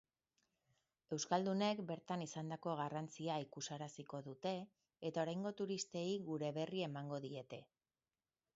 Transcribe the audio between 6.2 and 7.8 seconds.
gure berri emango diete.